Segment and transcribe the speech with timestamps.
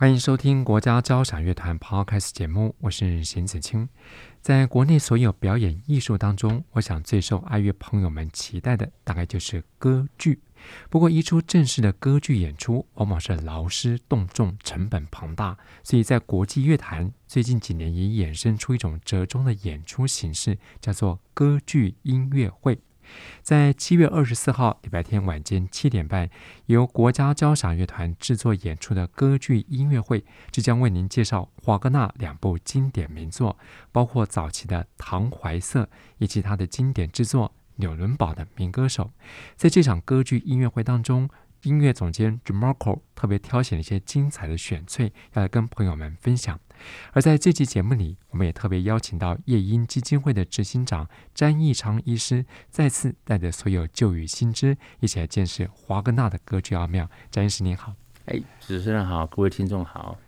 [0.00, 3.86] 欢迎收听国家交响乐团 Podcast 节目，我是邢子清。
[4.40, 10.40] 在国内所有表演艺术当中，我想最受爱乐朋友们期待的，大概就是歌剧。
[10.88, 22.78] 不过，一出正式的歌剧演出，往往是劳师动众、成本庞大，所以在国际乐坛最近几年也衍生出一种折中的演出形式，叫做歌剧音乐会。
[23.42, 26.28] 在七月二十四号礼拜天晚间七点半，
[26.66, 33.56] 由国家交响乐团制作演出的歌剧音乐会，即将为您介绍华格纳两部经典名作，
[33.92, 35.84] 包括早期的《唐怀瑟》
[36.18, 37.52] 以及他的经典之作。
[37.76, 39.10] 纽伦堡的民歌手，
[39.56, 41.30] 在这场歌剧音乐会当中，
[41.62, 46.58] 音乐总监 Jamarco 特别挑选了一些精彩的选粹，要来跟朋友们分享。
[47.12, 57.08] 而在这期节目里，我们也特别邀请到夜莺基金会的执行长詹义昌医师，再次带着所有旧与新知，一起来见识华格纳的歌剧奥妙。
[57.30, 57.94] 詹医师您好，
[58.24, 60.18] 哎，主持人好，各位听众好。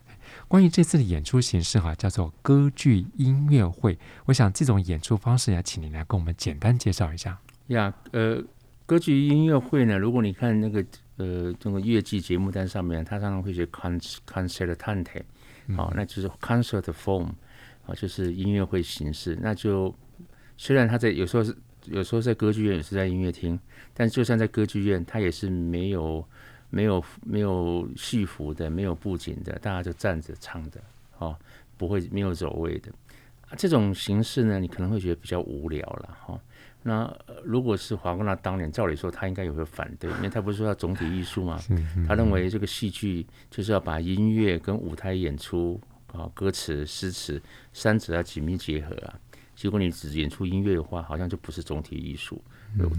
[0.49, 3.99] 关于这次的演出形式哈，叫做歌剧音乐会。
[4.27, 7.39] 我想这种演出方式要请您来跟我们简单介绍一下。
[7.69, 8.43] 呀，呃，
[8.85, 10.85] 歌剧音乐会呢，如果你看那个
[11.17, 15.23] 呃这个乐季节目单上面，它常常会写 concertante，
[15.77, 17.29] 好，那就是 concert form，
[17.87, 19.39] 啊，就是音乐会形式。
[19.41, 19.95] 那就
[20.57, 23.59] 虽然他在有时候是有时候在歌剧院，也是在音乐厅，
[23.93, 26.27] 但就算在歌剧院，他也是没有。
[26.75, 30.81] 没有没有戏服的，没有布景的，大家就站着唱的，
[31.19, 31.37] 哦，
[31.77, 32.91] 不会没有走位的。
[33.59, 36.41] 这种形式呢，你可能会觉得比较无聊了，哈、哦。
[36.83, 37.13] 那
[37.45, 41.61] 如果是华工那当年，照理说他应该也会反对，因为他不是说要总体艺术嘛？
[42.09, 47.41] 他认为这个戏剧就是要把音乐跟舞台演出啊、哦、歌词诗词
[47.73, 49.19] 三者要紧密结合啊。
[49.55, 52.43] 结果你只演出音乐的话，好像就不是总体艺术。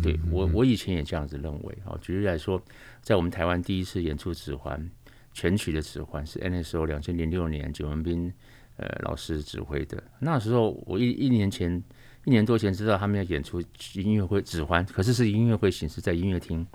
[0.01, 1.77] 对，我我以前也这样子认为。
[1.83, 2.61] 啊，举例来说，
[3.01, 4.89] 在我们台湾第一次演出指环
[5.33, 8.31] 全曲的指环是那时候两千零六年九文斌
[8.77, 10.01] 呃老师指挥的。
[10.19, 11.83] 那时候我一一年前
[12.25, 13.61] 一年多前知道他们要演出
[13.95, 16.65] 音乐会指环，可是是音乐会形式在音乐厅，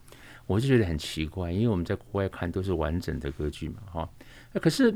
[0.46, 4.10] 我就觉得很奇怪，因为我们在国外看都是完整的歌剧嘛，哈。
[4.52, 4.94] 那可是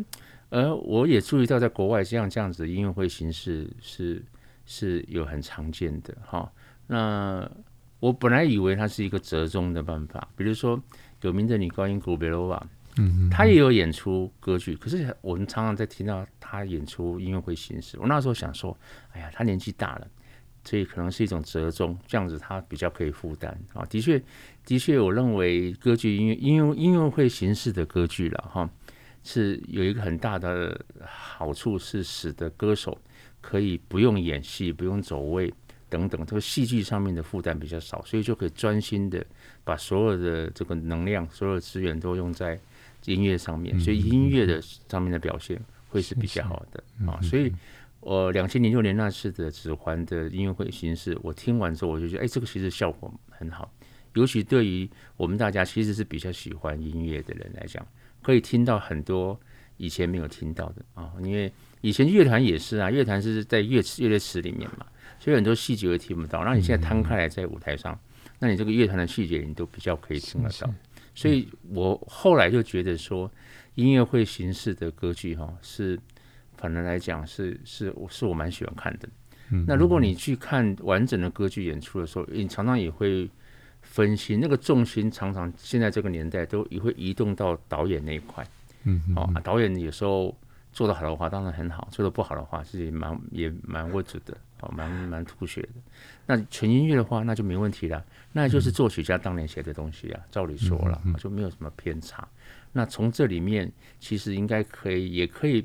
[0.51, 4.25] 呃，我也注意到在国外这样这样子的音乐会形式是。
[4.65, 6.51] 是有很常见的哈，
[6.87, 7.51] 那
[7.99, 10.81] 我本来以为它是一个折中的办法，比如说
[11.23, 17.99] 有名的女高音古贝罗瓦，嗯，她也有演出歌剧，可是我们常常在听到她演出音乐会形式。
[17.99, 18.75] 我那时候想说，
[19.11, 20.07] 哎呀，她年纪大了，
[20.65, 23.85] 所以可能是一种折中，这样子他比较可以负担啊。
[23.87, 24.23] 的确，
[24.65, 28.69] 的确，我认为歌剧音乐音乐音乐会形式的歌剧了哈，
[29.23, 32.99] 是有一个很大的好处，是使得歌手。
[33.45, 35.53] 可以不用演戏，不用走位
[35.89, 39.27] 等等，这个戏剧上面的负担比较少，所以就可以专心的
[39.65, 42.57] 把所有的这个能量、所有的资源都用在
[43.05, 47.21] 音乐上面，所以音乐的上面的表现会是比较好的啊。
[47.21, 47.53] 所以
[48.03, 53.73] 我两千零六年那次的指环的音乐会形式，我听完之后我就觉得，哎，这个其实效果很好，
[54.15, 54.87] 尤其对于
[55.17, 57.83] 我们大家其实是比较喜欢音乐的人来讲，
[58.23, 59.41] 可以听到很多
[59.79, 61.51] 以前没有听到的啊，因为。
[61.85, 64.87] 以前乐团也是啊，乐团是在乐乐乐池里面嘛，
[65.19, 66.45] 所以很多细节会听不到。
[66.45, 67.99] 那你现在摊开来在舞台上，
[68.39, 70.73] 那你这个乐团的细节你都比较可以听得到。
[71.13, 73.29] 所以我后来就觉得说，
[73.75, 75.99] 音乐会形式的歌剧哈，是
[76.63, 79.09] 反正来讲是是是我蛮喜欢看的。
[79.67, 83.29] 那如果你去看完整的歌剧演出的时候，你常常也会
[83.83, 88.47] 分析那个重心，常常现在这个年代都也会移动到导演那一块。
[88.85, 90.35] 嗯，哦，导演有时候。
[90.75, 95.69] 做得好的话当然很好，做得不好的话自己蛮也蛮无助的，哦，蛮蛮吐血的。
[96.25, 102.27] 那纯音乐的话那就没问题了，那就是作曲家当年写的东西啊，照理说了就没有什么偏差。
[102.73, 103.71] 那从这里面
[104.01, 105.63] 其实应该可以，也可以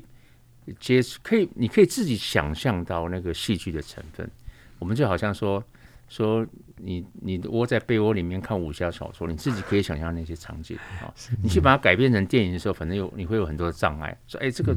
[0.78, 4.30] 接触，可以你可以自己想象到那个戏剧的成分。
[4.78, 5.62] 我们就好像说。
[6.10, 6.42] 说
[6.78, 11.12] 你你窝在被窝里面看武侠小说，你自己可以想象那些场景啊。
[11.42, 14.18] 你去把它改编成电影的时候，反正有你会有很多的障碍。
[14.26, 14.74] 说哎，这个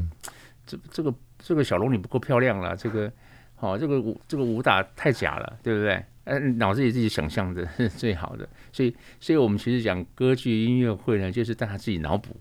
[0.66, 3.10] 这这个这个小龙女不够漂亮了，这个
[3.54, 6.04] 好这个武这个武打太假了，对不对？
[6.24, 8.46] 哎，脑子里自己想象的是最好的。
[8.70, 12.36] 所以，所以我们其实讲歌剧音乐会呢，就是大家自己脑补，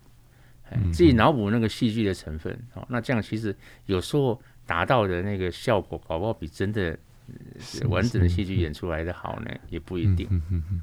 [0.91, 2.57] 自己脑补那个戏剧的成分。
[2.73, 6.97] 好，那这样其实有时候达到的那个效果，搞不好比真的
[7.89, 10.27] 完整的戏剧演出来的好呢，也不一定。
[10.29, 10.81] 嗯嗯嗯。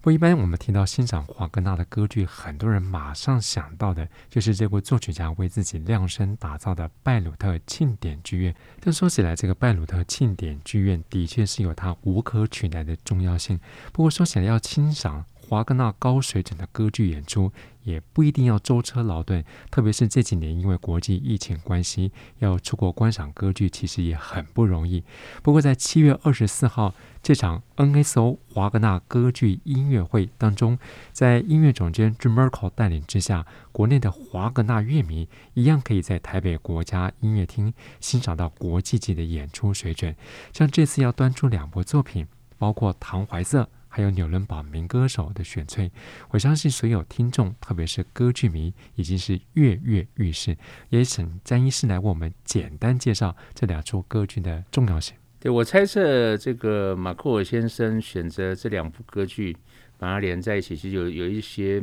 [0.00, 8.54] 不，一般我们听到欣赏华格纳的歌剧，很多人马上想到的就是这位作曲家为自己量身打造的拜鲁特庆典剧院。
[8.80, 13.60] 但说起来，这个拜鲁特庆典剧院的确是有它无可取代的重要性。
[13.92, 15.24] 不过说起来，要欣赏。
[15.48, 17.52] 华格纳高水准的歌剧演出
[17.90, 25.02] 也不一定要舟车劳顿，特别是这几年因为国际疫情关系，要出国观赏歌剧其实也很不容易。
[25.42, 30.78] 不过在七月二十四号这场 NSO 华格纳歌剧音乐会当中，
[31.12, 40.14] 在音乐总监 Jim Merkel 带领之下，国内的华格纳乐迷一样可以在台北国家音乐厅欣赏到国际级的演出水准。
[40.52, 42.26] 像这次要端出两部作品，
[42.56, 43.62] 包括《唐怀瑟》。
[43.92, 45.90] 还有纽伦堡民歌手的选粹，
[46.30, 50.56] 我相信所有听众，特别是歌剧迷，已经是跃跃欲试。
[50.90, 55.16] 也请詹医师来为我们简单介绍这两出歌剧的重要性。
[55.40, 59.56] 对，我猜测，这个马库尔先生选择这两部歌剧
[59.98, 61.82] 把它连在一起，其实有有一些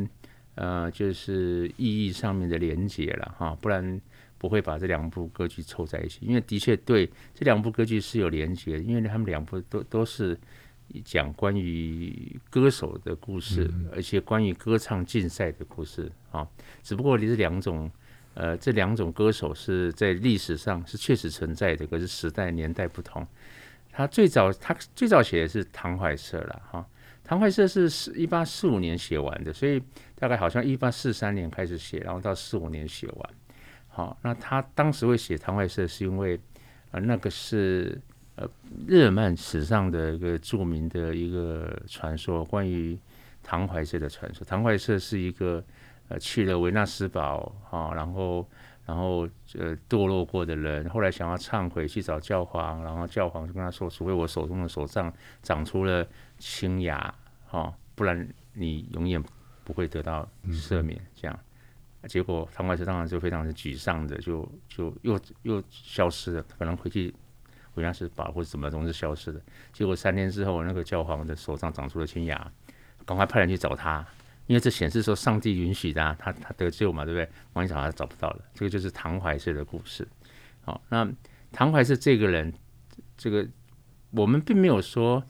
[0.56, 4.00] 呃，就是意义上面的连结了哈，不然
[4.38, 6.19] 不会把这两部歌剧凑在一起。
[6.25, 10.39] 因为的确对这两部歌剧是有连结，因为他们两部都都是。
[11.04, 16.48] 讲关于歌手的故事，而且关于歌唱竞赛的故事啊，
[16.81, 17.92] 只不过你这两种，
[18.34, 23.25] 呃，这两种歌手是在历史上是确实存在的，可是时代年代不同。
[23.92, 26.88] 他最早他最早写的是唐怀瑟了哈，
[27.24, 29.81] 唐怀瑟是一八四五年写完的，所以
[30.16, 33.30] 大概好像一八四三年开始写，然后到四五年写完。
[33.88, 36.40] 好，那他当时会写唐怀瑟，是因为
[36.92, 38.01] 呃那个是。
[38.38, 38.48] 呃，
[38.88, 42.95] 日耳曼史上的一个著名的一个传说，关于
[43.42, 44.45] 唐怀瑟的传说。
[44.45, 45.63] 唐怀瑟是一个
[46.07, 48.48] 呃去了维纳斯堡啊，然后
[48.86, 55.12] 然后呃堕落过的人，后来想要忏悔，去找教皇，然后教皇就跟他说：“除非我手中的手杖
[55.42, 56.07] 长出了
[56.38, 57.12] 青芽，
[57.48, 59.22] 哈，不然你永远
[59.63, 61.40] 不会得到赦免。”这样，
[62.04, 67.12] 结果唐怀瑟当然就非常的沮丧的，就就又又消失了，可能回去。
[67.82, 69.42] 原来是保护什么东西消失的，
[69.74, 72.52] 结果三天之后，那个教皇的手上长出了青芽，
[73.06, 74.06] 赶快派人去找他，
[74.48, 77.30] 因为这显示说上帝允许的，啊，他他得救嘛，对不对？
[77.54, 80.08] 往一找他找不到了，这个就是唐怀瑟的故事。
[80.64, 81.08] 好，那
[81.52, 82.54] 唐怀瑟这个人，
[83.18, 83.48] 这个
[84.12, 85.24] 我们并没有说，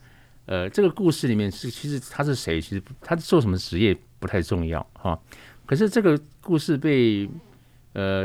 [0.46, 5.20] 呃，这个故事里面是其实他是谁，其实他做什么职业不太重要哈。
[5.66, 7.28] 可是这个故事被。
[7.98, 8.24] 呃，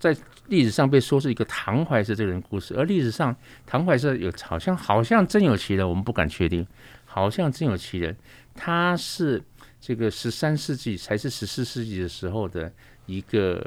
[0.00, 0.16] 在
[0.48, 3.34] 历史上被说是一个唐怀瑟这个人故事，而历史上
[3.64, 6.66] 唐怀瑟有好像好像真有其人，我们不敢确定，
[7.04, 8.16] 好像真有其人。
[8.56, 9.40] 他是
[9.80, 12.72] 这个十三世纪才是十四世纪的时候的
[13.06, 13.64] 一个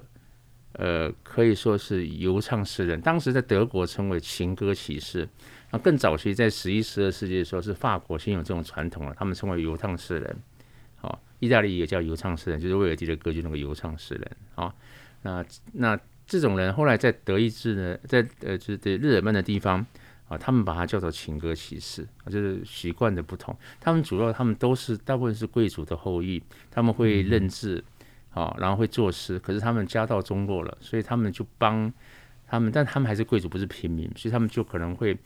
[0.74, 5.26] 呃，可以说是游唱诗人，当时在德国称为情歌骑士。
[5.72, 10.38] 那更早期在十一、十二世纪的时候，是法国先有这种传统了，他们称为游唱诗人。
[10.98, 14.76] 好，意大利也叫游唱诗人，就是威尔第的歌剧那个游唱诗人啊。
[15.28, 19.86] 那那这种人后来在德意志呢，在呃就是对日耳曼的地方
[20.30, 23.56] 啊，他们把它叫做情歌骑士啊，就是习惯的不同。
[23.80, 26.42] 他们主要他们都是大部分是贵族的后裔，
[26.72, 27.84] 他们会认字
[28.32, 29.38] 啊，然后会作诗。
[29.40, 31.92] 可是他们家道中落了，所以他们就帮
[32.48, 35.18] 他们，但他们还是贵族，不是平民，所以他们就可能会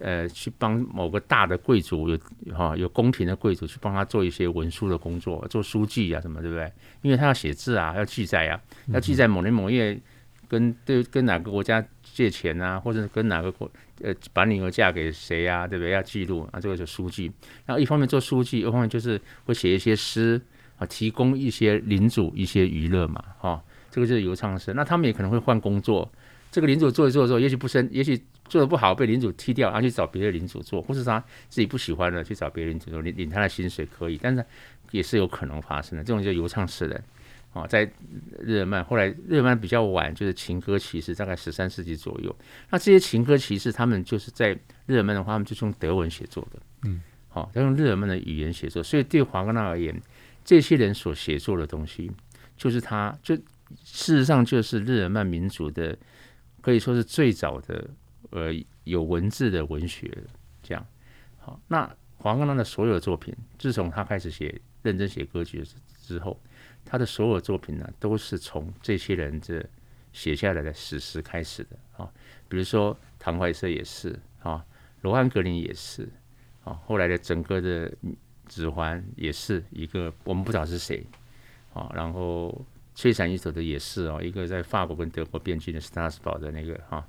[0.00, 2.18] 呃去帮某个大的贵族有
[2.54, 6.70] 哈有宫廷的贵族去帮他做一些文书的工作，做书记啊什么，对不对？
[7.02, 8.60] 因为他要写字啊，要记载啊。
[8.92, 9.98] 要记载某年某月
[10.46, 13.70] 跟对跟哪个国家借钱啊，或者跟哪个国
[14.02, 15.90] 呃把女儿嫁给谁呀，对不对？
[15.90, 17.30] 要记录啊，这个就是书记。
[17.66, 20.40] 然后一方面做书记，一方面就是会写一些诗
[20.78, 24.72] 啊，提供一些领主一些娱乐嘛，哈，这个就是游唱诗。
[24.74, 26.10] 那他们也可能会换工作，
[26.50, 34.44] 这个领主做一做的时候，也许不升，也许做的不好被领主踢掉，然后去找别的领主做，或是他自己不喜欢的去找别的领主做，领领他的薪水可以，但是
[34.90, 36.04] 也是有可能发生的。
[36.04, 37.02] 这种叫游唱诗人。
[37.54, 37.90] 啊，在
[38.40, 42.34] 日耳曼，后来日耳曼比较晚，就是情歌骑士，大概十三世纪左右。
[42.68, 44.50] 那这些情歌骑士，他们就是在
[44.84, 48.82] 日耳曼的话，他们就是用德文写作的，嗯，好，要用日耳曼的语言写作。
[48.82, 49.98] 所以对华格纳而言，
[50.44, 52.12] 这些人所写作的东西，
[52.54, 55.96] 就是他就事实上就是日耳曼民族的，
[56.60, 57.90] 可以说是最早的
[58.30, 58.52] 呃
[58.84, 60.10] 有文字的文学。
[60.62, 60.86] 这样，
[61.38, 65.64] 好，那华格纳的所有作品，自从他开始写认真写歌剧
[66.02, 66.38] 之后。
[66.84, 69.62] 他的所有作品呢，都是从这些人这
[70.12, 72.10] 写下来的史实开始的啊。
[72.48, 74.64] 比如说唐怀瑟也是啊，
[75.02, 76.08] 罗汉格林也是
[76.64, 77.92] 啊，后来的整个的
[78.46, 81.04] 指环也是一个我们不知道是谁
[81.74, 81.92] 啊。
[81.94, 82.64] 然后
[82.98, 87.06] 璀璨一手的也是哦，一个在法国跟德国边境的斯特拉斯堡的那个哈，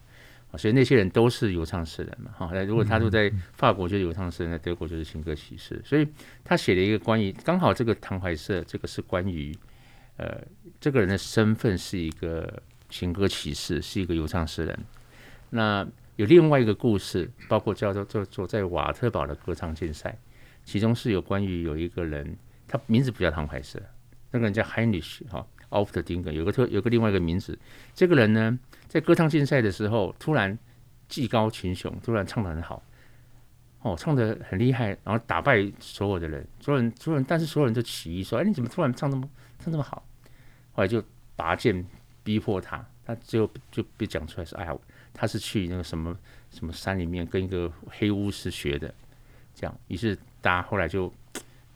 [0.56, 2.48] 所以那些人都是游唱诗人嘛，哈。
[2.54, 5.82] 那如果他住在法国就是游唱诗人，在德国就是情歌骑士。
[5.84, 6.08] 所以
[6.44, 9.52] 他写了一个关于刚好这个唐怀瑟，这个是关于
[10.18, 10.40] 呃
[10.80, 14.80] 这个人的身份是一个情歌骑士，是一个游唱诗人。
[15.50, 15.84] 那
[16.18, 20.16] 有另外一个故事，包括叫做叫做在瓦特堡的歌唱竞赛，
[20.64, 23.82] 其中是有关于有一个人，他名字不叫唐怀瑟，
[24.30, 25.44] 那个人叫 Heinrich 哈。
[25.70, 27.58] Auf der Dinge 有个特有个另外一个名字，
[27.94, 28.58] 这个人呢，
[28.88, 30.58] 在歌唱竞赛的时候，突然
[31.08, 32.82] 技高群雄，突然唱得很好，
[33.82, 40.04] 哦，唱得很厉害，然后打败所有的人，所有人所有人，但是所有人都起疑说，哎，你怎么突然唱这么唱这么好？
[40.72, 41.04] 后来就
[41.36, 41.86] 拔剑
[42.24, 44.76] 逼迫他，他最后就被讲出来是，哎呀，
[45.14, 46.18] 他是去那个什么
[46.52, 48.94] 什么山里面跟一个黑巫师学的，
[49.54, 51.14] 这样，于是大家后来就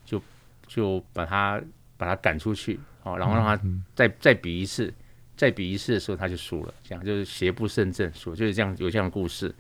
[0.04, 0.22] 就
[0.68, 1.62] 就把他
[1.98, 2.80] 把他赶出去。
[3.04, 3.62] 哦，然后让他
[3.94, 4.94] 再再比一次，
[5.36, 9.54] 再比一次的时候他就输了，这样就是邪不胜正，输就是这样有这样的故事。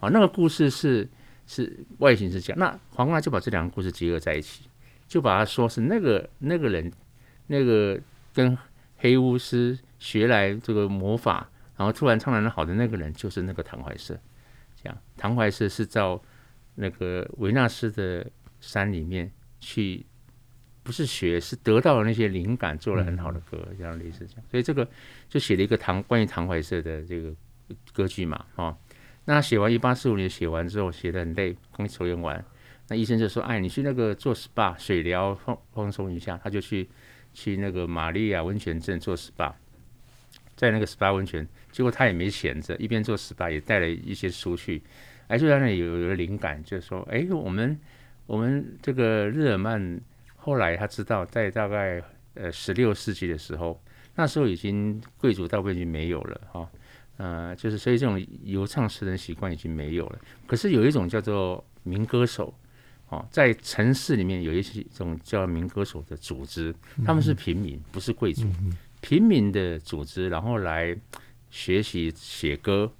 [0.00, 1.06] 啊，那个故事是
[1.46, 4.64] 是外形是这样，那黄瓜就把这两个故事结合在一起，
[5.06, 6.90] 就把它说是那个那个人
[7.48, 8.00] 那个
[8.32, 8.56] 跟
[8.96, 14.18] 黑巫师学来这个魔法，然后突然唱得很好的那个人就是那个唐怀瑟，
[14.82, 16.18] 这样唐怀瑟是到
[16.76, 18.26] 那个维纳斯的
[18.58, 20.06] 山里面去。
[20.86, 24.44] 不是学，是得到了那些灵感，做了很好的歌，这样类似这样。
[24.48, 24.88] 所以这个
[25.28, 27.34] 就写了一个唐关于唐怀瑟的这个
[27.92, 28.76] 歌剧嘛，哦，
[29.24, 32.42] 那他写完一八四五年写完之后，写的很累，刚抽烟完，
[32.86, 36.88] 那医生就说：“哎，你去那个做 SPA 水疗放放松一下。”他就去
[37.34, 39.52] 去那个玛利亚温泉镇做 SPA，
[40.54, 44.80] 在那个 SPA 温泉，结果他也没闲着，一边做 SPA 也带了一些书去，
[45.26, 47.76] 哎，就在那里有有个灵感，就是说：“哎，我们
[48.26, 50.00] 我们这个日耳曼。”
[50.46, 52.00] 后来他知道，在大概
[52.34, 53.82] 呃十六世纪的时候，
[54.14, 56.70] 那时候已经贵族大部分已经没有了哈，
[57.16, 60.18] 呃，就是所以这种游唱诗人习惯已经没有了。
[60.46, 62.54] 可是有一种叫做民歌手，
[63.08, 66.72] 哦，在城市里面有一些这种叫民歌手的组织，
[67.04, 68.46] 他们是平民，不是贵族，
[69.00, 70.96] 平民的组织，然后来
[71.50, 72.92] 学习写歌，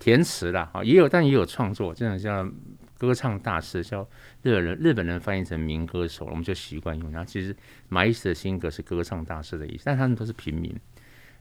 [0.00, 2.50] 填词啦，啊，也有，但也有创作，这种叫。
[2.98, 4.02] 歌唱大师叫
[4.42, 7.10] 日本人，日本人翻译成民歌手，我们就习惯用。
[7.12, 7.56] 然后其实
[7.88, 10.74] 马伊斯的辛格是歌唱大师的意思，但他们都是平民。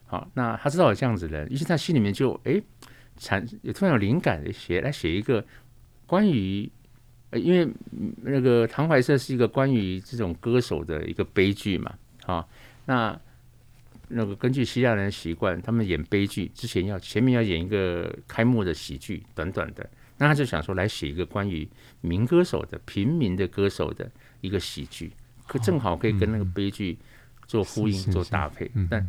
[0.05, 2.61] 好，那他知道有这样子的人，于是他心里面就哎
[3.17, 5.43] 产有突然有灵感，写来写一个
[6.05, 6.71] 关于，
[7.33, 7.67] 因为
[8.21, 11.93] 那个唐怀瑟是一个关于这种歌手的一个悲剧嘛。
[12.23, 12.47] 好，
[12.85, 13.19] 那
[14.09, 19.89] 那个根据希腊人的习惯，他们演悲剧之前要前面要演一个开幕的喜剧，短短的。
[20.19, 21.67] 那他就想说，来写一个关于
[22.01, 24.09] 民歌手的平民的歌手的
[24.41, 25.11] 一个喜剧，
[25.45, 26.97] 可正好可以跟那个悲剧
[27.45, 28.71] 做呼应、做搭配。
[28.89, 29.07] 但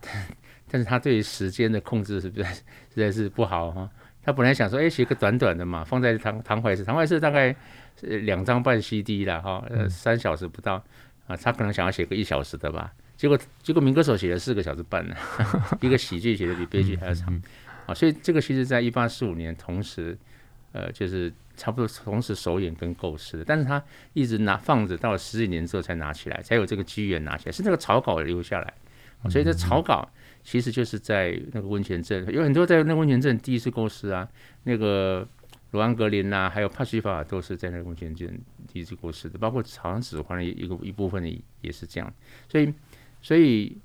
[0.66, 2.62] 但是他对于时间的控制是不是实
[2.94, 3.90] 在是不好哈？
[4.22, 7.54] 他本来想说，哎，写个短短的嘛，放在唐唐怀瑟，唐怀瑟大概
[8.00, 10.82] 两张半 CD 了哈，呃，三小时不到
[11.26, 12.90] 啊，他可能想要写个一小时的吧。
[13.16, 15.14] 结果结果民歌手写了四个小时半呢，
[15.82, 17.42] 一个喜剧写的比悲剧还要长。
[17.84, 20.16] 啊，所以这个其实在一八四五年同时。
[20.72, 28.74] 呃，就是差不多同时首演跟构思的，但是他一直拿放着，到了十几年之后才拿起来，才有这个机缘拿起来，是那个草稿留下来。
[29.28, 30.08] 所以这草稿
[30.42, 34.26] 其实就是在那个温泉镇，有很多在那个温泉镇第一次构思啊，
[34.62, 35.28] 那个
[35.72, 38.40] 罗安格林呐、还有帕西法都是在那个温泉镇
[38.72, 41.22] 第一次构思的，包括好像指环的一个一部分
[41.60, 42.10] 也是这样。
[42.48, 42.72] 所以，
[43.20, 43.76] 所以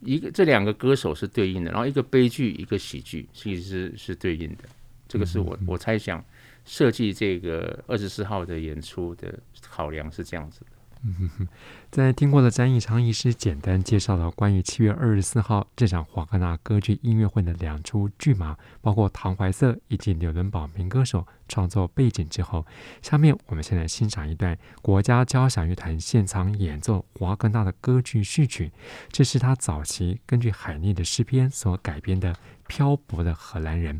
[0.00, 4.64] 一个这两个歌手是对应的，然后一个悲剧，一个喜剧，其实是是对应的。
[5.06, 6.24] 这个是我我猜想
[6.64, 10.66] 设计这个二十四号的演出的考量是这样子的。
[11.06, 11.48] 嗯哼，
[11.90, 22.64] 在听过了詹益昌医师简单介绍了关于七月二十四号这场华格纳歌剧音乐会的两出剧码，包括唐怀瑟以及纽伦堡民歌手创作背景之后，
[23.02, 28.72] 下面我们先来欣赏一段国家交响乐团现场演奏华格纳的歌剧序曲，
[29.12, 32.32] 这是他早期根据海涅的诗篇所改编的
[32.66, 33.96] 《漂泊的荷兰人》。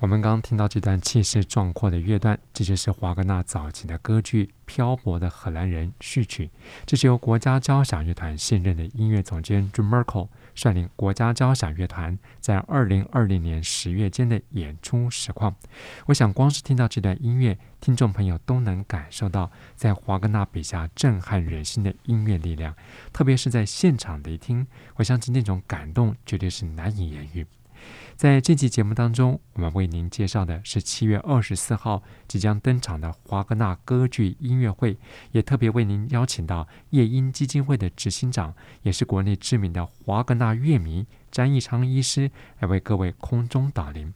[0.00, 6.48] 我们刚刚听到这段气势壮阔的乐段，这就是华格纳早期的歌剧《漂泊的荷兰人》序曲。
[6.86, 15.56] 这是由国家交响乐团现任的音乐总监 Jun Merkle 率领国家交响乐团在二零二零年十月间的演出实况。
[16.06, 22.72] 我想，光是听到这段音乐，听众朋友都能感受到在华格纳笔下震撼人心的音乐力量。
[23.12, 27.44] 特别是在现场的一听，我相信那种感动绝对是难以言喻。
[28.18, 34.98] 在这期节目当中，我们为您介绍的是七月二十四号即将登场的华格纳歌剧音乐会，
[35.30, 38.52] 也特别为您邀请到夜莺基金会的执行长，
[38.82, 42.28] 也是国内知名的华格纳乐迷詹义昌医师
[42.58, 44.12] 来为各位空中导聆。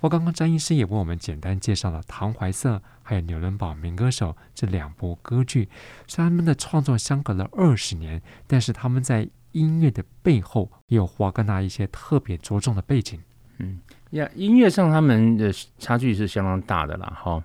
[0.00, 5.68] 我刚刚詹医师也为我们简单介绍了《唐怀瑟》还有《纽伦堡民歌手》这两部歌剧，
[6.06, 13.20] 虽然他们的创作相隔了二十年，但是他们在音乐的背后也有华格纳一些特别着重的背景。
[13.58, 13.78] 嗯
[14.10, 17.42] 呀，音乐上他们的差距是相当大的啦，哈，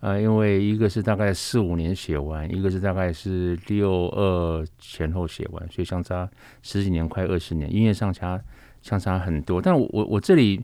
[0.00, 6.28] 呃，因为一个是大概四五年写完，一个是大概是六二前后写完，所以相差
[6.62, 8.38] 十几年，快二十年，音乐上差
[8.82, 9.62] 相差很多。
[9.62, 10.62] 但我我我这里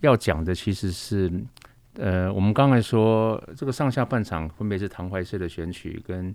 [0.00, 1.32] 要讲的其实是，
[1.94, 6.34] 呃，我们刚才说这个上下半场分别是唐怀瑟的选曲跟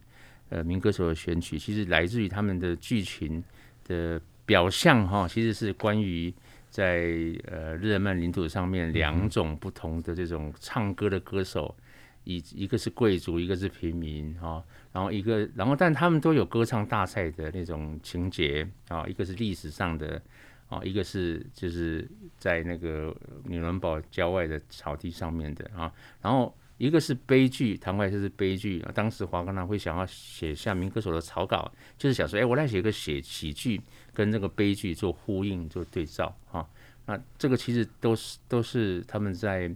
[0.49, 3.43] 呃民歌手的选曲，其实来自于他们的剧情
[3.88, 6.34] 的表象，哈，其实是关于。
[6.74, 7.06] 在
[7.46, 11.76] 呃日耳曼领土上面，两种不同的这种唱歌的歌手，
[12.24, 20.20] 一一个是贵族，一个是平民哈，然后一个，然后但他们都有歌唱大赛的那种情节啊，一个是历史上的
[20.68, 22.10] 啊，一个是就是
[22.40, 33.80] 在那个纽伦堡郊外的草地上面的啊，然后一个是悲剧，唐怀就是悲剧啊，当时华格纳会想要写下民歌手的草稿，就是想说，哎，我来写个写喜剧。
[34.13, 36.67] 跟这个悲剧做呼应、做对照啊，
[37.06, 39.69] 那这个其实都是都是他们在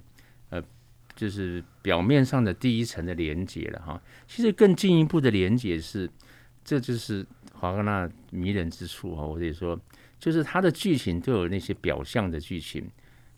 [0.50, 0.64] 呃，
[1.16, 4.02] 就是表面上的第一层的连接了哈。
[4.28, 6.10] 其实更进一步的连接是，
[6.64, 9.26] 这就是华格纳迷人之处哈。
[9.26, 9.80] 我得说，
[10.20, 12.88] 就是他的剧情都有那些表象的剧情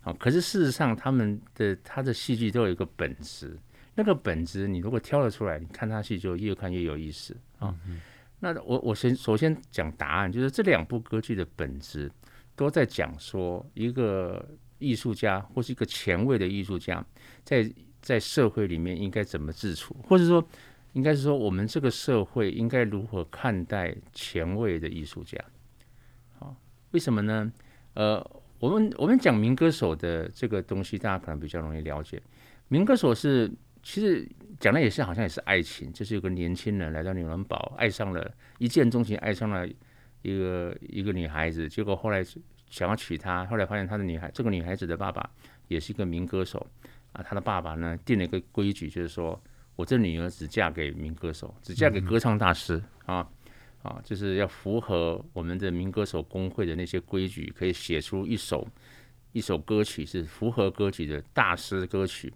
[0.04, 3.58] 啊，可是事实上他们的他的戏剧都有一个本质，
[3.96, 7.74] 那个本质你如果挑得出来，你看他戏就越看越有意思啊。
[8.40, 12.10] 那我我先首先讲答案，就是这两部歌剧的本质
[12.56, 14.48] 都在讲说，一个
[14.78, 17.06] 艺术家或是一个前卫的艺术家，
[17.44, 17.70] 在
[18.02, 20.42] 在社会里面应该怎么自处，或者说
[20.94, 25.38] 应该是说我们这个社会应该如何看待前卫的艺术家？
[26.38, 26.56] 好，
[26.92, 27.52] 为什么呢？
[27.94, 28.26] 呃，
[28.60, 32.22] 我们我们讲民歌手的这个东西，大家可能比较容易了解，
[32.70, 33.52] 民歌手是。
[33.82, 34.28] 其实
[34.60, 39.66] 讲的也是，好像也是爱情，就是有个年轻人来到纽伦堡，爱上了，一见钟情，爱上了
[40.22, 42.22] 一个一个女孩子，结果后来
[42.70, 45.30] 想要娶她，后来发现他的女孩，这个女孩子的爸爸
[45.70, 46.68] 也是一个民歌手
[47.14, 49.42] 啊，他的爸爸呢定了一个规矩，就是说
[49.78, 53.26] 我这女儿只嫁给民歌手，只嫁给歌唱大师啊
[53.82, 58.68] 啊，就是要符合我们的民歌手工会的那些规矩，可以写出一首
[59.32, 62.34] 一首歌曲是符合歌曲的大师歌曲。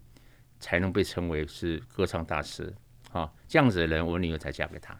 [0.64, 2.72] 才能被称为是歌唱大师
[3.12, 4.98] 啊，这样子的人，我女儿才嫁给他。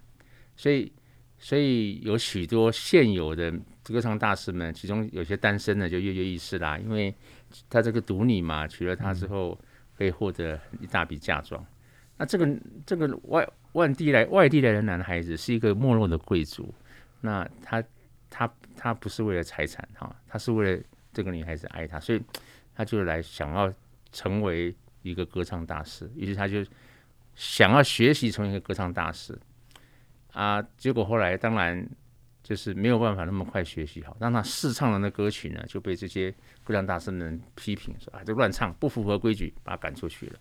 [0.57, 0.92] 所以，
[1.38, 3.50] 所以有许多现有的
[3.83, 7.14] 歌唱大师们，其中有些单身的就跃跃欲试啦，因为
[7.70, 9.59] 他这个独女嘛，娶了她之后
[9.96, 11.64] 可以获得一大笔嫁妆。
[12.18, 12.46] 那这个
[12.85, 16.74] 这个外外地来外地来的男孩子是一个没落的贵族，
[17.22, 17.83] 那他
[18.29, 22.20] 他他不是为了财产哈，他是为了这个女孩子爱他，所以
[22.74, 23.72] 他就来想要
[24.12, 24.77] 成为。
[25.11, 26.64] 一个歌唱大师，于是他就
[27.35, 29.38] 想要学习成为一个歌唱大师
[30.33, 31.87] 啊，结果后来当然
[32.43, 36.31] 就是没有办法那么快学习好，让他试唱的那歌曲呢就被这些
[36.62, 40.38] 歌唱大师们批评说啊，这乱唱不符合规矩，把他赶出去了。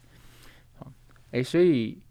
[0.78, 0.92] 好，
[1.32, 2.02] 哎，所以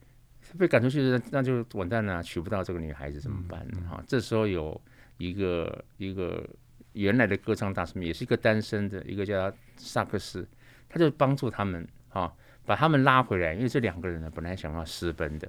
[0.59, 3.81] 被赶出去的那就完蛋了，娶不到这个女孩子怎么办呢？
[3.89, 4.79] 哈，这时候有
[5.17, 6.47] 一个一个
[6.93, 10.47] 原来的歌唱大师们，也是一个单身的一个叫萨克斯，
[10.89, 12.33] 他就帮助他们啊。
[12.65, 15.49] 把他们拉回来，因为这两个人呢，本来想要私奔的，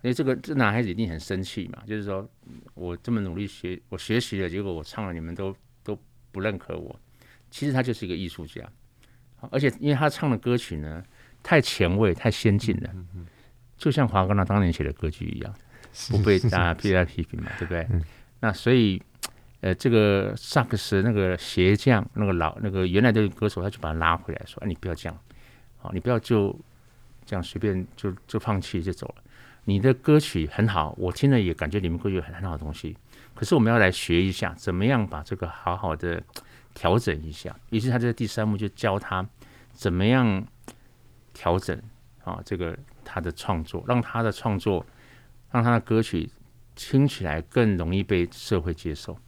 [0.00, 2.26] 因为这个这男孩子一定很生气嘛，就是说
[2.72, 5.96] 我这么努力学，我学习了，结果我唱了，你们都都
[6.32, 6.98] 不认可我。
[7.50, 8.66] 其实他就是一个艺术家，
[9.50, 11.04] 而且因为他唱的歌曲呢，
[11.42, 12.90] 太前卫、太先进了，
[13.76, 15.54] 就像华格纳当年写的歌剧一样，
[16.08, 17.86] 不被大家批来批评嘛，对不对？
[18.40, 19.00] 那所以，
[19.60, 25.18] 呃，这个萨克斯那个鞋匠，那个老那个原来的歌手，他就把他拉回来，说：“哎，你不要这样。”
[25.92, 26.56] 你不要就
[27.24, 29.22] 这样随便就就放弃就走了。
[29.64, 32.96] 你的歌曲很好，我听了也感觉你们歌曲很很好的东西。
[33.34, 36.22] 可是我们要来学一下，怎么样把这个好好的
[36.72, 37.54] 调整一下。
[37.70, 39.26] 于是他在第三幕就教他
[39.72, 40.46] 怎么样
[41.34, 41.76] 调整
[42.22, 42.40] 啊？
[42.44, 44.86] 这个他的创作，让他的创作，
[45.50, 46.30] 让他的歌曲
[46.76, 49.18] 听起来更容易被社会接受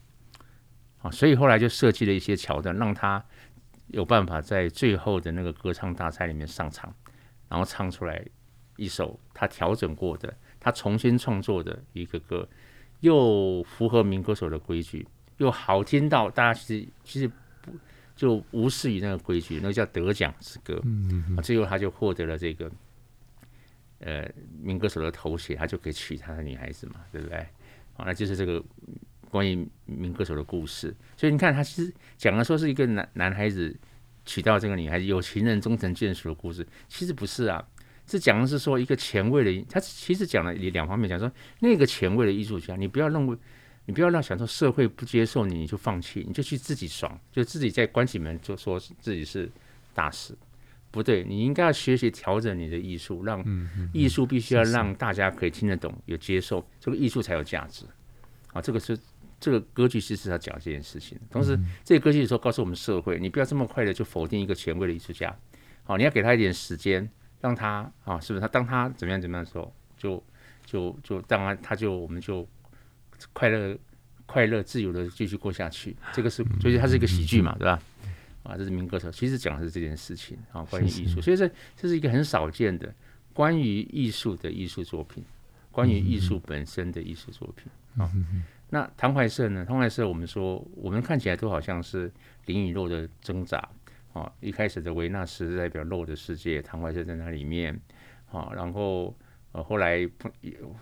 [1.02, 1.10] 啊！
[1.10, 3.22] 所以后来就设计了一些桥段，让他
[3.88, 6.94] 有办法在最后的那个歌唱大赛里面上场，
[7.48, 8.24] 然后唱出来
[8.76, 12.48] 一首他调整过的、他重新创作的一个歌，
[13.00, 15.06] 又符合民歌手的规矩，
[15.38, 17.28] 又好听到大家其实其实
[17.62, 17.72] 不
[18.14, 20.80] 就无视于那个规矩，那个叫得奖之歌。
[20.84, 22.70] 嗯嗯，最后他就获得了这个
[24.00, 24.28] 呃
[24.60, 27.46] 民歌手的头衔，他就可以娶他的女孩子嘛，对不对？
[27.94, 28.62] 好，那就是这个
[29.30, 30.94] 关于民歌手的故事。
[31.16, 33.74] 所以你看，他其实讲的说是一个男男孩子
[34.24, 37.64] 娶到这个女孩子，有情人终成眷属的故事，其实不是啊。
[38.10, 43.36] 是讲的是说一个前卫的，他其实讲了两方面，讲说那个前卫的艺术家，你不要认为，
[43.84, 49.50] 你不要让想说社会不接受你，你就放弃，你就去自己爽，就自己在关起门就说自己是
[49.92, 50.34] 大师，
[50.90, 53.44] 不对，你应该要学习调整你的艺术，让
[53.92, 57.84] 艺术必须要让大家可以听得懂，有接受，这个艺术才有价值。
[58.54, 58.98] 啊，这个是
[59.40, 65.36] 这个歌剧其实是要讲这件事情，同时这个歌剧的时候告诉我们社会，你不要这么快的就否定一个前卫的艺术家，
[65.84, 67.08] 好，你要给他一点时间。
[67.40, 70.20] 让他啊，是不是他当他怎么样怎么样的时候，就
[70.66, 72.44] 就就当然他就我们就
[73.32, 73.78] 快乐
[74.26, 75.96] 快乐自由的继续过下去。
[76.12, 77.80] 这个是所以它是一个喜剧嘛，对吧？
[78.42, 81.20] 啊，这是民歌手，其实讲的是这件事情啊，关于艺术。
[81.20, 82.92] 所以这这是一个很少见的
[83.32, 85.24] 关于艺术的艺术作品，
[85.70, 87.70] 关于艺术本身的艺术作品
[88.02, 88.10] 啊。
[88.70, 89.64] 那唐怀瑟呢？
[89.64, 92.10] 唐怀瑟，我们说我们看起来都好像是
[92.46, 93.68] 灵与肉的挣扎。
[94.14, 97.78] 啊，一开始的维纳斯代表肉的世界，唐怀瑟在那里面，
[98.32, 99.14] 啊，然后
[99.52, 100.00] 呃后来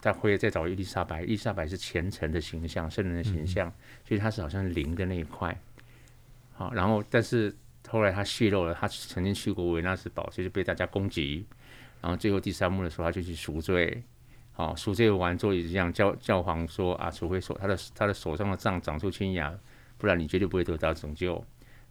[0.01, 3.71] 他会再找伊丽莎白，伊丽莎白是虔诚的形象，圣人的形象，
[4.05, 5.55] 所以他是好像灵的那一块，
[6.55, 7.55] 好，然后但是
[7.89, 11.45] 后来他泄露了，他曾经去过维纳斯堡，所以就是被大家攻击，
[12.01, 14.03] 然后最后第三幕的时候他就去赎罪，
[14.57, 19.55] 好，赎罪完之后也这样教教皇说啊，除非手他的他的手上的杖长出青芽，
[19.99, 21.45] 不然你绝对不会得到拯救，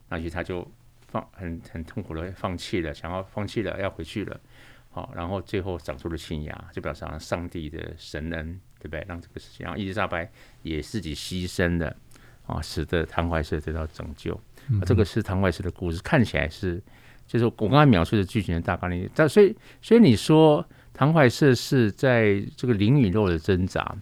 [0.09, 0.67] 那于是他就
[1.07, 1.25] 放。
[1.31, 4.39] 很很痛苦的放弃了，想要放弃了，要回去了，
[4.89, 9.05] 好，然后最后长出了青芽，就表示上帝的神恩，对不对？
[9.07, 10.29] 让这个事情，然后伊丽莎白
[10.63, 11.95] 也自己牺牲了，
[12.47, 14.37] 啊，使得唐怀瑟得到拯救。
[14.69, 16.81] 嗯、这个是唐怀瑟的故事，看起来是，
[17.27, 19.09] 就是我刚才描述的剧情的大纲里。
[19.13, 23.95] 但所以，所以你说唐怀瑟是在这个灵与肉的挣扎。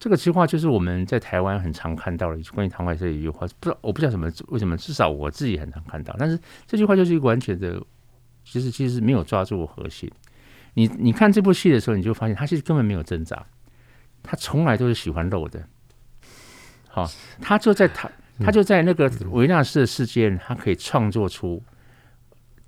[0.00, 6.14] 这个其实话就是我们在台湾很常看到的关于唐怀瑟的一句话，不知道我不知道什么为什么，至少我自己很常看到。
[6.16, 6.38] 但是
[6.68, 7.82] 这句话就是一个完全的，
[8.44, 10.08] 其实其实没有抓住核心。
[10.74, 13.44] 你你看这部戏的时候，你就发现他其实根本没有挣扎，
[14.22, 15.60] 他从来都是喜欢肉的。
[16.86, 17.10] 好，
[17.40, 21.60] 他就在他他就在那个维纳斯的世界，他可以创作出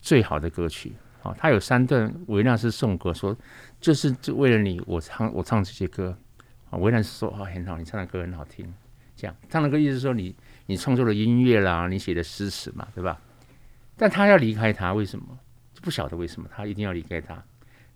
[0.00, 0.92] 最好的歌曲。
[1.20, 3.37] 好，他有三段维纳斯颂歌，说
[3.80, 6.16] 就是就为了你，我唱我唱这些歌。
[6.70, 8.72] 啊，维纳斯说：“啊，很好，你唱的歌很好听。”
[9.16, 10.35] 这样唱的歌意思是说你
[10.66, 13.20] 你创作的音乐啦，你写的诗词嘛，对吧？
[13.96, 15.38] 但他要离开他，为什么？
[15.83, 17.42] 不晓得为什么他一定要离开他。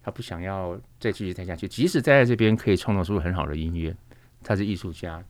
[0.02, 3.94] 他不想要再继续待下去，即使待在这边可以创造出很好的音乐。
[4.42, 5.24] 他是艺术家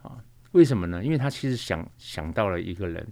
[0.00, 0.16] 啊，
[0.52, 1.04] 为什么呢？
[1.04, 3.06] 因为他其实想想到了一个人，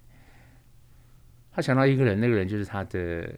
[1.53, 3.31] 他想到一个人，那个人就是他的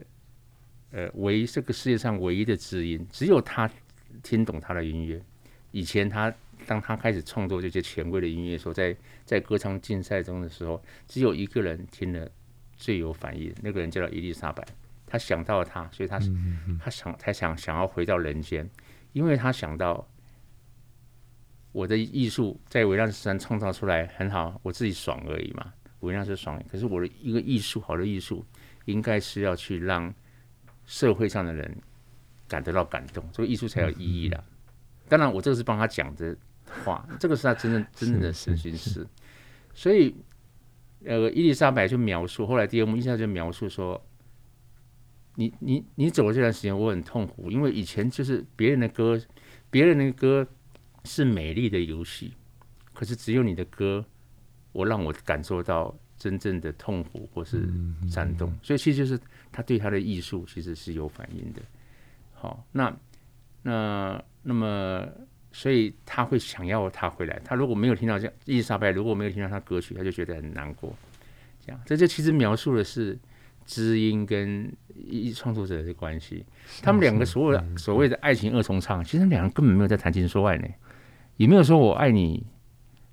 [0.90, 3.70] 呃，唯一这个世界上唯一的知音，只有他
[4.22, 5.22] 听懂他的音乐。
[5.70, 6.32] 以前他
[6.66, 12.30] 当他开始创作这些前卫的音乐的时候，在在歌唱竞赛中的时候，只有一个人听了
[12.76, 14.66] 最有反应，那个人叫做伊丽莎白。
[15.06, 16.18] 他想到了他，所以他
[16.78, 18.68] 他想才想想要回到人间，
[19.12, 20.06] 因为他想到
[21.72, 26.62] 我的艺术在维纳斯山创造出来很好，我自己爽而已嘛，维纳斯爽。
[26.70, 28.44] 可是我的一个艺术，好的艺术，
[28.86, 30.12] 应该是要去让
[30.88, 31.76] 社会上的人
[32.48, 34.42] 感得到感动，所以艺术才有意义的。
[35.06, 36.34] 当然，我这个是帮他讲的
[36.82, 39.06] 话， 这个是他真正真正的真心事。
[39.74, 40.14] 所以，
[41.04, 44.02] 呃，伊丽莎白就描述，后来第二幕伊丽莎白就描述说
[45.36, 49.20] ：“你你你走了这段时间，我很痛苦，因为以前就是别人的歌，
[49.70, 50.46] 别人的歌
[51.04, 52.32] 是美丽的游戏，
[52.94, 54.04] 可是只有你的歌，
[54.72, 57.68] 我让我感受到真正的痛苦或是
[58.10, 58.52] 煽动。
[58.62, 59.20] 所以，其实就是
[59.52, 61.60] 他对他的艺术其实是有反应的。
[62.34, 62.94] 好，那
[63.62, 65.06] 那。”那么，
[65.52, 67.38] 所以他会想要他回来。
[67.44, 70.90] 他如果没有听到这样，伊丽莎白如果没有听到他歌曲，他就觉得很难过。
[71.60, 73.18] 这样，这就其实描述的是
[73.66, 76.46] 知音跟一创作者的关系。
[76.80, 80.66] 他们两个所谓的所谓的爱情二重唱，其实两个根本没有在谈情说爱呢，
[81.36, 82.46] 也没有说我爱你，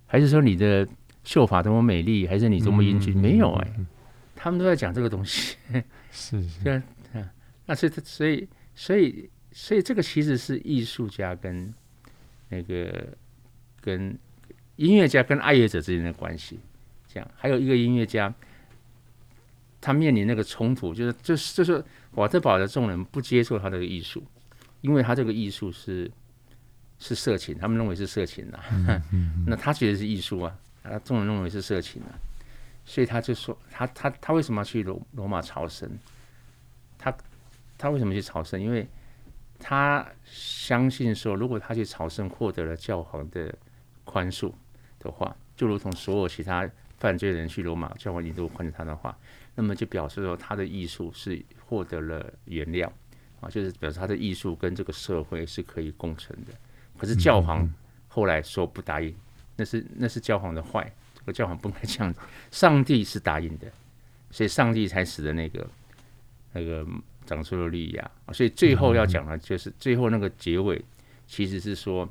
[0.05, 0.87] 还是说你的
[1.25, 3.73] 秀发多么美丽，还是你多么英俊，没有哎。
[4.35, 5.57] 他们都在讲这个东西，
[6.11, 6.75] 是是，对
[7.13, 7.33] 啊，
[7.65, 11.73] 那所以所以所以所以这个其实是艺术家跟
[12.49, 13.07] 那个
[13.81, 14.17] 跟
[14.75, 16.59] 音乐家跟爱乐者之间的关系，
[17.07, 17.31] 这样。
[17.35, 18.31] 还有一个音乐家，
[19.81, 24.23] 他面临那个冲突，就是就是就是瓦特堡的众人不接受他的艺术，
[24.81, 26.11] 因为他这个艺术是
[26.99, 30.55] 是色情，他们认为是色情啊，嗯嗯、 那他觉得是艺术啊，
[30.89, 32.13] 啊，众人认为是色情啊。
[32.85, 35.89] 所以他就说，他他他为什么要去罗罗马朝圣？
[36.97, 37.15] 他
[37.77, 38.61] 他为什么去朝圣？
[38.61, 38.87] 因为
[39.59, 43.53] 他相信说，如果他去朝圣获得了教皇的
[44.03, 44.51] 宽恕
[44.99, 46.69] 的话，就如同所有其他
[46.99, 49.17] 犯罪人去罗马教皇一度宽恕他的话，
[49.55, 52.87] 那么就表示说他的艺术是获得了原谅
[53.41, 56.53] 啊，就是表示他的艺术跟这个社会是可以共存的。
[56.97, 57.67] 可是教皇
[58.07, 59.15] 后来说不答应，
[59.55, 60.91] 那是那是教皇的坏。
[61.13, 62.13] 这个教皇不应该这样，
[62.51, 63.71] 上帝是答应的，
[64.29, 65.67] 所以上帝才使得那个
[66.53, 66.85] 那个
[67.25, 68.11] 长出了利亚。
[68.31, 70.79] 所以最后要讲的，就是最后那个结尾，
[71.25, 72.07] 其实是说，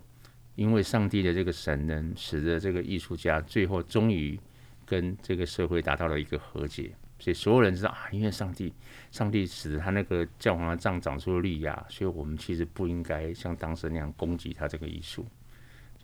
[0.56, 4.36] 因为上帝的这个神能使得这个艺术家最后终于
[4.84, 6.92] 跟这个社会达到了一个和解。
[7.20, 8.72] 所以所有人知道啊，因为上帝，
[9.12, 15.24] 上帝使得他那个教皇的杖长出了利亚，所以我们其实不应该像当时那样攻击他这个艺术。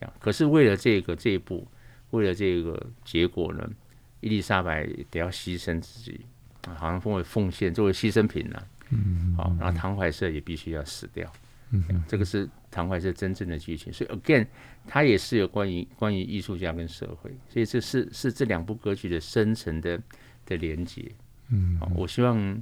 [0.01, 1.69] 这样，可是为了这个这一步。
[2.11, 3.71] 为了这个结果呢，
[4.19, 6.21] 伊丽莎白得要牺牲自己，
[6.67, 8.61] 好像奉为奉献，作为牺牲品呢。
[8.89, 11.33] 嗯，好，然后唐怀瑟也必须要死掉。
[11.71, 13.93] 嗯，这个是唐怀瑟真正的剧情。
[13.93, 14.45] 所以，again，
[14.89, 19.97] 它也是有关于关于艺术家跟社会，所以这是是这两部歌剧的深层的
[20.45, 21.09] 的连接。
[21.51, 22.61] 嗯，好，我希望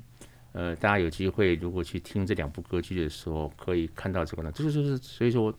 [0.53, 5.51] 呃大家有机会如果去听这两部歌剧的时候，可以看到这个呢，这个就是所以说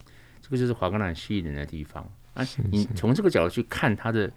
[0.50, 2.02] 这个就是华格纳吸引人的地方。
[2.34, 4.30] 啊，你从这个角度去看他的、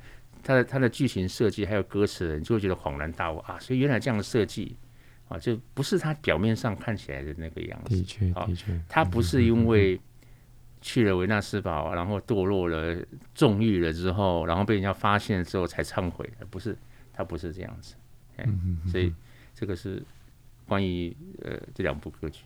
[0.43, 3.57] 他的、他的剧情设计，还有歌词，你就会觉得恍然大悟啊！
[3.59, 4.75] 所以原来这样的设计
[5.27, 7.95] 啊，就不是他表面上看起来的那个样子。
[7.95, 9.99] 的确，的确，他不是因为
[10.81, 12.97] 去了维纳斯堡，然后堕落了、
[13.33, 16.77] 纵欲了之后，然后被人家发现之后才忏悔的，不是，
[17.13, 17.95] 他不是这样子。
[18.37, 19.13] 嗯，所以
[19.53, 20.03] 这个是
[20.67, 22.43] 关于呃这两部歌剧。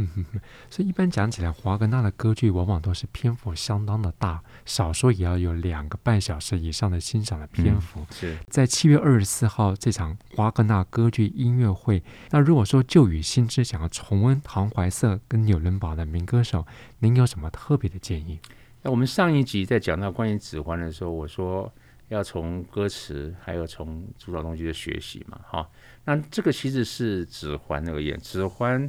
[0.00, 8.00] 嗯哼哼，所以一般讲起来，华格纳的歌剧往往都是篇幅相当的大，少说也要有两个半小时以上的欣赏的篇幅。
[8.02, 12.00] 嗯、是在七月二十四号这场华格纳歌剧音乐会。
[12.30, 16.64] 那如果说旧与新之想要重温唐怀瑟跟纽伦堡的名歌手，
[17.00, 18.38] 您有什么特别的建议？
[18.82, 21.72] 那我们上一集在讲到关于指环的时候，我说
[22.06, 25.68] 要从歌词还有从主导东西的学习嘛，哈。
[26.04, 28.88] 那这个其实是指环而言，指环。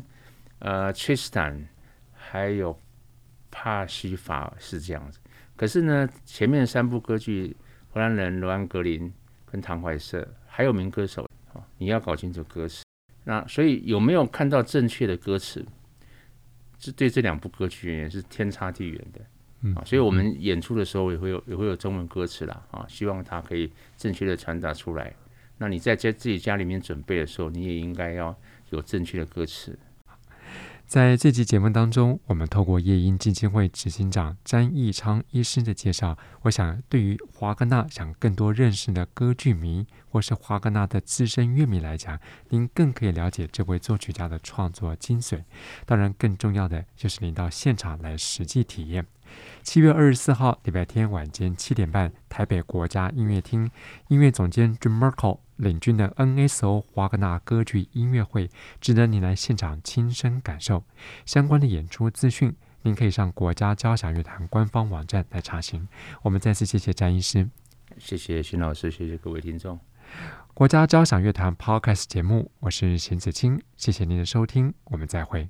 [0.60, 1.66] 呃，Tristan
[2.14, 2.78] 还有
[3.50, 5.20] 帕西法是这样子，
[5.56, 7.56] 可是呢，前面三部歌剧，
[7.90, 9.12] 荷兰人罗安格林
[9.46, 11.28] 跟唐怀瑟还有名歌手，
[11.78, 12.84] 你要搞清楚歌词。
[13.24, 15.66] 那所以有没有看到正确的歌词？
[16.78, 19.20] 这对这两部歌曲也是天差地远的。
[19.62, 25.14] 嗯，所以我们演出的时候也会有也会有中文歌词啦，啊，希望它可以正确的传达出来。
[25.58, 28.34] 那你在在自己家里面准备的时候，你也应该要
[28.70, 29.78] 有正确的歌词。
[30.90, 45.44] 在这期节目当中，我们透过夜莺基金会执行长詹义昌医师的介绍，我想对于华格纳想更多认识的歌剧迷，或是华格纳的资深乐迷来讲，您更可以了解这位作曲家的创作精髓。
[45.86, 49.06] 当然，更重要的就是您到现场来实际体验。
[49.62, 53.70] 七月二十四号礼拜天晚间七点半，台北国家音乐厅，
[54.08, 60.84] 音乐总监 Jim Merkel 领军的 NSO 华格纳歌剧音乐会，值得您来现场亲身感受。
[61.26, 65.88] 相关的演出资讯，您可以上国家交响乐团官方网站来查询。
[66.24, 67.48] 我们再次谢谢詹医师，
[67.98, 69.80] 谢谢荀老师，谢谢各位听众。
[70.56, 75.50] 国家交响乐团 Podcast 节目，我是邢子清，谢谢您的收听，我们再会。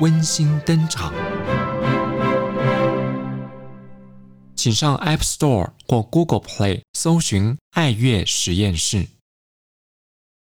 [0.00, 1.12] 温馨登场，
[4.56, 9.06] 请上 App Store 或 Google Play 搜寻“爱乐实验室”。